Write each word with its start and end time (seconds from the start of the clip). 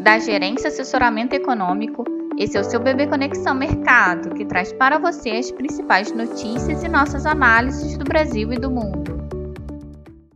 da 0.00 0.18
Gerência 0.18 0.68
Assessoramento 0.68 1.34
Econômico. 1.34 2.04
Esse 2.38 2.56
é 2.56 2.60
o 2.60 2.64
seu 2.64 2.80
Bebê 2.80 3.06
Conexão 3.06 3.54
Mercado, 3.54 4.34
que 4.34 4.46
traz 4.46 4.72
para 4.72 4.98
você 4.98 5.30
as 5.30 5.50
principais 5.50 6.10
notícias 6.12 6.82
e 6.82 6.88
nossas 6.88 7.26
análises 7.26 7.98
do 7.98 8.04
Brasil 8.04 8.50
e 8.50 8.56
do 8.56 8.70
mundo. 8.70 9.09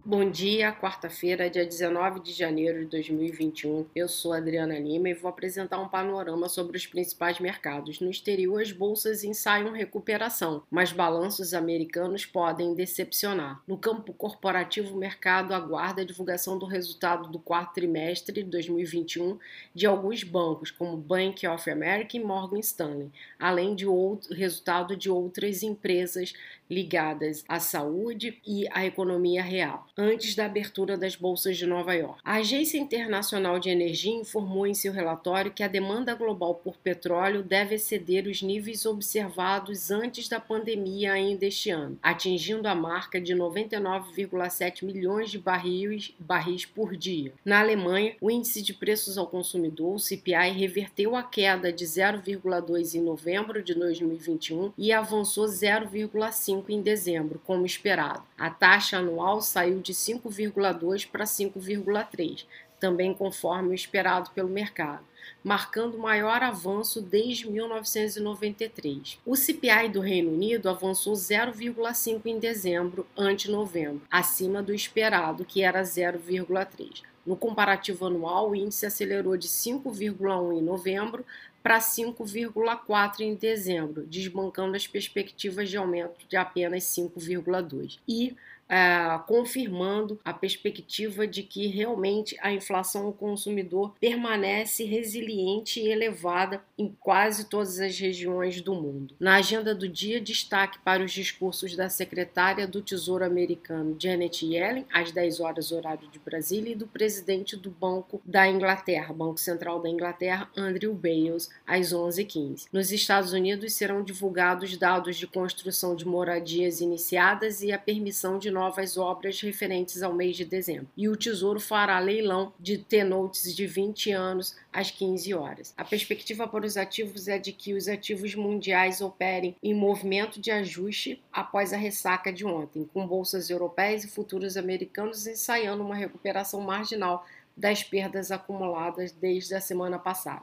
Bom 0.06 0.30
dia, 0.30 0.71
quarta-feira, 0.71 1.48
dia 1.48 1.64
19 1.64 2.21
de 2.21 2.30
janeiro 2.30 2.80
de 2.80 2.84
2021. 2.84 3.86
Eu 3.96 4.07
sou 4.07 4.34
Adriana 4.34 4.79
Lima 4.79 5.09
e 5.09 5.14
vou 5.14 5.30
apresentar 5.30 5.80
um 5.80 5.89
panorama 5.89 6.46
sobre 6.46 6.77
os 6.77 6.86
principais 6.86 7.41
mercados. 7.41 8.00
No 8.00 8.11
exterior, 8.11 8.61
as 8.61 8.71
bolsas 8.71 9.25
ensaiam 9.25 9.72
recuperação, 9.72 10.62
mas 10.71 10.93
balanços 10.93 11.54
americanos 11.54 12.27
podem 12.27 12.75
decepcionar. 12.75 13.62
No 13.67 13.79
campo 13.79 14.12
corporativo, 14.12 14.95
o 14.95 14.98
mercado 14.98 15.54
aguarda 15.54 16.03
a 16.03 16.05
divulgação 16.05 16.59
do 16.59 16.66
resultado 16.66 17.30
do 17.30 17.39
quarto 17.39 17.73
trimestre 17.73 18.43
de 18.43 18.50
2021 18.50 19.39
de 19.75 19.86
alguns 19.86 20.22
bancos, 20.22 20.71
como 20.71 20.99
Bank 20.99 21.46
of 21.46 21.71
America 21.71 22.14
e 22.14 22.21
Morgan 22.22 22.58
Stanley, 22.58 23.11
além 23.39 23.75
de 23.75 23.86
outro 23.86 24.35
resultado 24.35 24.94
de 24.94 25.08
outras 25.08 25.63
empresas 25.63 26.35
ligadas 26.68 27.43
à 27.49 27.58
saúde 27.58 28.39
e 28.46 28.68
à 28.71 28.85
economia 28.85 29.43
real 29.43 29.86
antes 29.96 30.34
da 30.34 30.46
abertura 30.46 30.96
das 30.96 31.14
bolsas 31.14 31.57
de 31.57 31.66
Nova 31.66 31.94
York. 31.94 32.20
A 32.25 32.36
Agência 32.36 32.78
Internacional 32.78 33.61
de 33.61 33.70
Energia 33.70 34.12
informou 34.12 34.66
em 34.66 34.75
seu 34.75 34.92
relatório 34.92 35.52
que 35.52 35.62
a 35.62 35.69
demanda 35.69 36.14
global 36.14 36.56
por 36.56 36.77
petróleo 36.77 37.42
deve 37.42 37.77
exceder 37.77 38.27
os 38.27 38.42
níveis 38.42 38.84
observados 38.86 39.91
antes 39.91 40.28
da 40.28 40.41
pandemia 40.41 41.12
ainda 41.12 41.47
este 41.47 41.70
ano, 41.70 41.98
atingindo 42.02 42.66
a 42.66 42.75
marca 42.75 43.20
de 43.20 43.34
99,7 43.34 44.84
milhões 44.84 45.30
de 45.30 45.38
barris, 45.38 46.12
barris 46.19 46.66
por 46.66 46.97
dia. 46.97 47.33
Na 47.44 47.61
Alemanha, 47.61 48.16
o 48.20 48.30
índice 48.30 48.62
de 48.62 48.74
preços 48.74 49.16
ao 49.16 49.27
consumidor, 49.27 49.94
o 49.94 49.98
CPI, 49.98 50.50
reverteu 50.50 51.14
a 51.14 51.22
queda 51.22 51.72
de 51.72 51.84
0,2 51.84 52.94
em 52.94 53.00
novembro 53.00 53.62
de 53.62 53.74
2021 53.74 54.72
e 54.76 54.92
avançou 54.92 55.47
0,5 55.47 56.64
em 56.69 56.82
dezembro, 56.82 57.41
como 57.44 57.64
esperado. 57.64 58.22
A 58.36 58.50
taxa 58.50 58.98
anual 58.98 59.41
saiu 59.41 59.83
de 59.84 59.92
5,2 59.92 61.06
para 61.06 61.24
5,3, 61.24 62.46
também 62.80 63.14
conforme 63.14 63.70
o 63.70 63.74
esperado 63.74 64.30
pelo 64.30 64.48
mercado, 64.48 65.04
marcando 65.42 65.94
o 65.94 66.00
maior 66.00 66.42
avanço 66.42 67.00
desde 67.00 67.48
1993. 67.48 69.18
O 69.24 69.36
CPI 69.36 69.88
do 69.91 70.00
Reino 70.00 70.32
Unido 70.32 70.68
avançou 70.68 71.12
0,5 71.14 72.22
em 72.26 72.38
dezembro 72.38 73.06
ante 73.16 73.50
novembro, 73.50 74.02
acima 74.10 74.62
do 74.62 74.74
esperado, 74.74 75.44
que 75.44 75.62
era 75.62 75.82
0,3. 75.82 77.02
No 77.24 77.36
comparativo 77.36 78.06
anual, 78.06 78.50
o 78.50 78.56
índice 78.56 78.84
acelerou 78.84 79.36
de 79.36 79.48
5,1 79.48 80.58
em 80.58 80.62
novembro 80.62 81.24
para 81.62 81.78
5,4 81.78 83.20
em 83.20 83.34
dezembro, 83.34 84.06
desbancando 84.06 84.76
as 84.76 84.86
perspectivas 84.86 85.70
de 85.70 85.78
aumento 85.78 86.28
de 86.28 86.36
apenas 86.36 86.84
5,2. 86.84 87.98
E 88.06 88.36
é, 88.68 89.18
confirmando 89.26 90.18
a 90.24 90.32
perspectiva 90.32 91.26
de 91.26 91.42
que 91.42 91.66
realmente 91.66 92.36
a 92.40 92.52
inflação 92.52 93.06
ao 93.06 93.12
consumidor 93.12 93.94
permanece 94.00 94.84
resiliente 94.84 95.80
e 95.80 95.88
elevada 95.88 96.62
em 96.78 96.94
quase 97.00 97.48
todas 97.48 97.80
as 97.80 97.98
regiões 97.98 98.60
do 98.60 98.74
mundo. 98.74 99.14
Na 99.18 99.36
agenda 99.36 99.74
do 99.74 99.88
dia, 99.88 100.20
destaque 100.20 100.78
para 100.80 101.02
os 101.02 101.12
discursos 101.12 101.76
da 101.76 101.88
secretária 101.88 102.66
do 102.66 102.82
Tesouro 102.82 103.24
americano 103.24 103.96
Janet 103.98 104.44
Yellen, 104.44 104.86
às 104.92 105.12
10 105.12 105.40
horas 105.40 105.72
horário 105.72 106.08
de 106.08 106.18
Brasília, 106.18 106.72
e 106.72 106.76
do 106.76 106.86
presidente 106.86 107.56
do 107.56 107.70
Banco 107.70 108.20
da 108.24 108.48
Inglaterra, 108.48 109.12
Banco 109.12 109.38
Central 109.38 109.80
da 109.80 109.88
Inglaterra, 109.88 110.48
Andrew 110.56 110.94
Bales, 110.94 111.50
às 111.66 111.92
11h15. 111.92 112.66
Nos 112.72 112.92
Estados 112.92 113.32
Unidos 113.32 113.74
serão 113.74 114.02
divulgados 114.02 114.76
dados 114.76 115.16
de 115.16 115.26
construção 115.26 115.94
de 115.94 116.06
moradias 116.06 116.80
iniciadas 116.80 117.62
e 117.62 117.72
a 117.72 117.78
permissão 117.78 118.38
de 118.38 118.50
novas 118.54 118.97
obras 118.97 119.41
referentes 119.41 120.03
ao 120.03 120.15
mês 120.15 120.37
de 120.37 120.44
dezembro. 120.44 120.88
E 120.97 121.09
o 121.09 121.16
Tesouro 121.16 121.59
fará 121.59 121.98
leilão 121.98 122.53
de 122.59 122.78
T-Notes 122.78 123.54
de 123.54 123.66
20 123.66 124.12
anos 124.12 124.56
às 124.72 124.91
15 124.91 125.34
horas. 125.34 125.75
A 125.76 125.84
perspectiva 125.84 126.47
para 126.47 126.65
os 126.65 126.76
ativos 126.76 127.26
é 127.26 127.37
de 127.37 127.53
que 127.53 127.75
os 127.75 127.88
ativos 127.88 128.34
mundiais 128.34 129.00
operem 129.00 129.56
em 129.60 129.75
movimento 129.75 130.41
de 130.41 130.53
ajuste 130.53 131.20
após 131.32 131.72
a 131.72 131.76
ressaca 131.76 132.32
de 132.32 132.47
ontem, 132.47 132.88
com 132.94 133.06
bolsas 133.06 133.50
europeias 133.50 134.04
e 134.04 134.09
futuros 134.09 134.56
americanos 134.56 135.26
ensaiando 135.26 135.82
uma 135.82 135.97
recuperação 135.97 136.60
marginal 136.60 137.26
das 137.56 137.82
perdas 137.82 138.31
acumuladas 138.31 139.12
desde 139.12 139.54
a 139.54 139.60
semana 139.60 139.98
passada. 139.98 140.42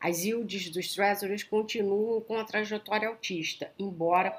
As 0.00 0.24
yields 0.24 0.70
dos 0.70 0.94
treasuries 0.94 1.42
continuam 1.42 2.20
com 2.22 2.38
a 2.38 2.44
trajetória 2.44 3.08
altista, 3.08 3.70
embora 3.78 4.34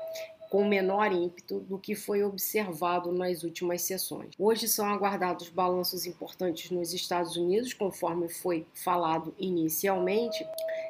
com 0.51 0.67
menor 0.67 1.13
ímpeto 1.13 1.61
do 1.61 1.79
que 1.79 1.95
foi 1.95 2.25
observado 2.25 3.09
nas 3.13 3.41
últimas 3.41 3.83
sessões. 3.83 4.31
Hoje 4.37 4.67
são 4.67 4.85
aguardados 4.85 5.47
balanços 5.47 6.05
importantes 6.05 6.69
nos 6.71 6.93
Estados 6.93 7.37
Unidos, 7.37 7.73
conforme 7.73 8.27
foi 8.27 8.67
falado 8.73 9.33
inicialmente, 9.39 10.45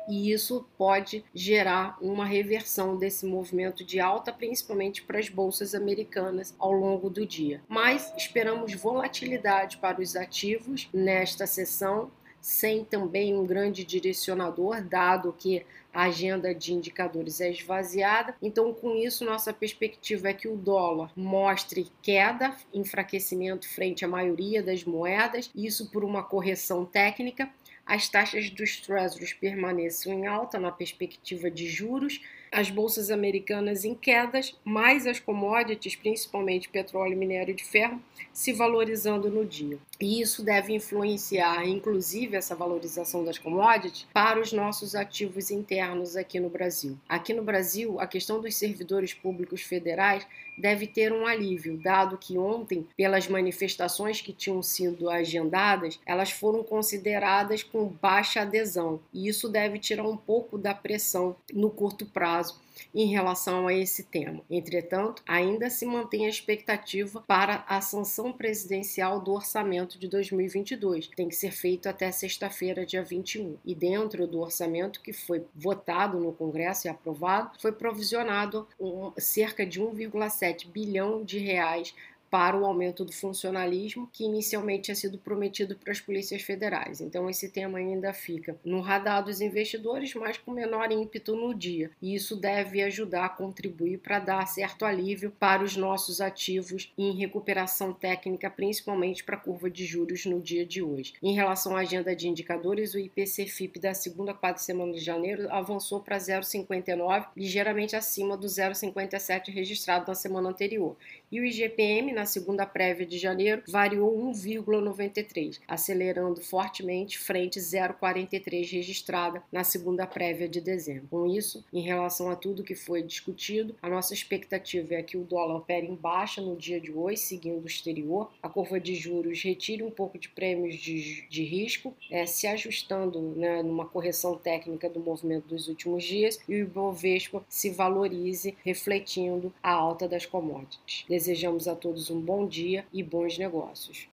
e 0.09 0.31
isso 0.31 0.65
pode 0.79 1.23
gerar 1.31 1.95
uma 2.01 2.25
reversão 2.25 2.97
desse 2.97 3.23
movimento 3.23 3.85
de 3.85 3.99
alta, 3.99 4.33
principalmente 4.33 5.03
para 5.03 5.19
as 5.19 5.29
bolsas 5.29 5.75
americanas 5.75 6.55
ao 6.57 6.71
longo 6.71 7.07
do 7.07 7.23
dia. 7.23 7.61
Mas 7.67 8.11
esperamos 8.17 8.73
volatilidade 8.73 9.77
para 9.77 10.01
os 10.01 10.15
ativos 10.15 10.89
nesta 10.91 11.45
sessão 11.45 12.09
sem 12.41 12.83
também 12.83 13.37
um 13.37 13.45
grande 13.45 13.85
direcionador, 13.85 14.81
dado 14.81 15.33
que 15.37 15.65
a 15.93 16.03
agenda 16.03 16.55
de 16.55 16.73
indicadores 16.73 17.39
é 17.41 17.51
esvaziada. 17.51 18.35
Então, 18.41 18.73
com 18.73 18.95
isso, 18.95 19.25
nossa 19.25 19.53
perspectiva 19.53 20.29
é 20.29 20.33
que 20.33 20.47
o 20.47 20.55
dólar 20.55 21.11
mostre 21.15 21.87
queda, 22.01 22.55
enfraquecimento 22.73 23.67
frente 23.67 24.03
à 24.03 24.07
maioria 24.07 24.63
das 24.63 24.83
moedas, 24.83 25.51
isso 25.55 25.91
por 25.91 26.03
uma 26.03 26.23
correção 26.23 26.85
técnica. 26.85 27.49
As 27.85 28.07
taxas 28.07 28.49
dos 28.49 28.79
treasuries 28.79 29.33
permaneçam 29.33 30.13
em 30.13 30.27
alta 30.27 30.59
na 30.59 30.71
perspectiva 30.71 31.51
de 31.51 31.67
juros 31.67 32.21
as 32.51 32.69
bolsas 32.69 33.09
americanas 33.09 33.85
em 33.85 33.95
quedas, 33.95 34.53
mais 34.63 35.07
as 35.07 35.19
commodities, 35.19 35.95
principalmente 35.95 36.67
petróleo, 36.67 37.17
minério 37.17 37.53
de 37.53 37.63
ferro, 37.63 38.01
se 38.33 38.51
valorizando 38.51 39.29
no 39.29 39.45
dia. 39.45 39.77
E 39.99 40.21
isso 40.21 40.43
deve 40.43 40.73
influenciar, 40.73 41.65
inclusive, 41.65 42.35
essa 42.35 42.55
valorização 42.55 43.23
das 43.23 43.37
commodities 43.37 44.05
para 44.13 44.39
os 44.39 44.51
nossos 44.51 44.95
ativos 44.95 45.49
internos 45.49 46.17
aqui 46.17 46.39
no 46.39 46.49
Brasil. 46.49 46.97
Aqui 47.07 47.33
no 47.33 47.43
Brasil, 47.43 47.99
a 47.99 48.07
questão 48.07 48.41
dos 48.41 48.55
servidores 48.55 49.13
públicos 49.13 49.61
federais 49.61 50.27
deve 50.61 50.87
ter 50.87 51.11
um 51.11 51.25
alívio, 51.25 51.77
dado 51.81 52.17
que 52.17 52.37
ontem, 52.37 52.87
pelas 52.95 53.27
manifestações 53.27 54.21
que 54.21 54.31
tinham 54.31 54.61
sido 54.61 55.09
agendadas, 55.09 55.99
elas 56.05 56.31
foram 56.31 56.63
consideradas 56.63 57.63
com 57.63 57.87
baixa 57.87 58.41
adesão. 58.41 58.99
E 59.13 59.27
isso 59.27 59.49
deve 59.49 59.79
tirar 59.79 60.07
um 60.07 60.17
pouco 60.17 60.57
da 60.57 60.73
pressão 60.73 61.35
no 61.51 61.69
curto 61.69 62.05
prazo 62.05 62.61
em 62.93 63.07
relação 63.07 63.67
a 63.67 63.73
esse 63.73 64.03
tema. 64.03 64.41
Entretanto, 64.49 65.23
ainda 65.27 65.69
se 65.69 65.85
mantém 65.85 66.25
a 66.25 66.29
expectativa 66.29 67.23
para 67.27 67.63
a 67.67 67.81
sanção 67.81 68.31
presidencial 68.31 69.19
do 69.19 69.31
orçamento 69.33 69.99
de 69.99 70.07
2022, 70.07 71.07
que 71.07 71.15
tem 71.15 71.27
que 71.27 71.35
ser 71.35 71.51
feito 71.51 71.87
até 71.87 72.11
sexta-feira, 72.11 72.85
dia 72.85 73.03
21. 73.03 73.57
E 73.65 73.75
dentro 73.75 74.27
do 74.27 74.39
orçamento 74.39 75.01
que 75.01 75.13
foi 75.13 75.45
votado 75.55 76.19
no 76.19 76.33
Congresso 76.33 76.87
e 76.87 76.89
aprovado, 76.89 77.51
foi 77.59 77.71
provisionado 77.71 78.67
um, 78.79 79.11
cerca 79.17 79.65
de 79.65 79.81
1,7 79.81 80.50
bilhão 80.73 81.23
de 81.23 81.39
reais 81.39 81.93
para 82.31 82.57
o 82.57 82.65
aumento 82.65 83.03
do 83.03 83.11
funcionalismo 83.11 84.09
que 84.13 84.23
inicialmente 84.23 84.83
tinha 84.83 84.95
sido 84.95 85.17
prometido 85.17 85.75
para 85.75 85.91
as 85.91 85.99
polícias 85.99 86.41
federais. 86.41 87.01
Então 87.01 87.29
esse 87.29 87.49
tema 87.49 87.77
ainda 87.77 88.13
fica 88.13 88.57
no 88.63 88.79
radar 88.79 89.21
dos 89.23 89.41
investidores, 89.41 90.15
mas 90.15 90.37
com 90.37 90.51
menor 90.51 90.89
ímpeto 90.93 91.35
no 91.35 91.53
dia. 91.53 91.91
E 92.01 92.15
isso 92.15 92.37
deve 92.37 92.81
ajudar 92.83 93.25
a 93.25 93.29
contribuir 93.29 93.97
para 93.97 94.19
dar 94.19 94.47
certo 94.47 94.85
alívio 94.85 95.31
para 95.37 95.61
os 95.61 95.75
nossos 95.75 96.21
ativos 96.21 96.93
em 96.97 97.11
recuperação 97.17 97.91
técnica, 97.91 98.49
principalmente 98.49 99.25
para 99.25 99.35
a 99.35 99.39
curva 99.39 99.69
de 99.69 99.85
juros 99.85 100.25
no 100.25 100.39
dia 100.39 100.65
de 100.65 100.81
hoje. 100.81 101.13
Em 101.21 101.33
relação 101.33 101.75
à 101.75 101.81
agenda 101.81 102.15
de 102.15 102.29
indicadores, 102.29 102.93
o 102.93 102.99
IPC-FIP 102.99 103.77
da 103.77 103.93
segunda 103.93 104.33
quatro 104.33 104.63
semana 104.63 104.93
de 104.93 104.99
janeiro 104.99 105.51
avançou 105.51 105.99
para 105.99 106.17
0,59, 106.17 107.27
ligeiramente 107.35 107.93
acima 107.93 108.37
do 108.37 108.47
0,57 108.47 109.51
registrado 109.51 110.07
na 110.07 110.15
semana 110.15 110.47
anterior. 110.47 110.95
E 111.29 111.41
o 111.41 111.45
IGPM, 111.45 112.20
na 112.21 112.25
segunda 112.27 112.67
prévia 112.67 113.03
de 113.03 113.17
janeiro, 113.17 113.63
variou 113.67 114.15
1,93, 114.31 115.59
acelerando 115.67 116.39
fortemente 116.39 117.17
frente 117.17 117.59
0,43 117.59 118.71
registrada 118.71 119.41
na 119.51 119.63
segunda 119.63 120.05
prévia 120.05 120.47
de 120.47 120.61
dezembro. 120.61 121.07
Com 121.09 121.25
isso, 121.25 121.65
em 121.73 121.81
relação 121.81 122.29
a 122.29 122.35
tudo 122.35 122.63
que 122.63 122.75
foi 122.75 123.01
discutido, 123.01 123.75
a 123.81 123.89
nossa 123.89 124.13
expectativa 124.13 124.93
é 124.93 125.01
que 125.01 125.17
o 125.17 125.23
dólar 125.23 125.55
opere 125.55 125.87
em 125.87 125.95
baixa 125.95 126.41
no 126.41 126.55
dia 126.55 126.79
de 126.79 126.91
hoje, 126.91 127.17
seguindo 127.17 127.63
o 127.63 127.67
exterior, 127.67 128.29
a 128.43 128.47
curva 128.47 128.79
de 128.79 128.93
juros 128.93 129.41
retire 129.41 129.81
um 129.81 129.89
pouco 129.89 130.19
de 130.19 130.29
prêmios 130.29 130.75
de, 130.75 131.27
de 131.27 131.43
risco, 131.43 131.91
é, 132.11 132.27
se 132.27 132.45
ajustando 132.45 133.19
né, 133.35 133.63
numa 133.63 133.87
correção 133.87 134.37
técnica 134.37 134.87
do 134.87 134.99
movimento 134.99 135.47
dos 135.47 135.67
últimos 135.67 136.03
dias 136.03 136.39
e 136.47 136.53
o 136.53 136.59
Ibovespa 136.59 137.43
se 137.49 137.71
valorize, 137.71 138.55
refletindo 138.63 139.51
a 139.63 139.71
alta 139.71 140.07
das 140.07 140.27
commodities. 140.27 141.03
Desejamos 141.09 141.67
a 141.67 141.75
todos 141.75 142.10
um 142.11 142.21
bom 142.21 142.47
dia 142.47 142.85
e 142.93 143.01
bons 143.01 143.37
negócios. 143.37 144.07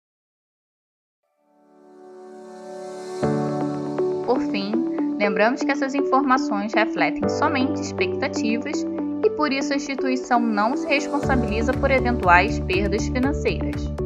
Por 4.25 4.40
fim, 4.50 4.72
lembramos 5.19 5.62
que 5.62 5.70
essas 5.70 5.94
informações 5.94 6.75
refletem 6.75 7.28
somente 7.28 7.81
expectativas 7.81 8.84
e 9.25 9.31
por 9.31 9.52
isso 9.52 9.72
a 9.72 9.76
instituição 9.76 10.40
não 10.40 10.76
se 10.76 10.87
responsabiliza 10.87 11.72
por 11.72 11.90
eventuais 11.90 12.60
perdas 12.60 13.06
financeiras. 13.08 14.06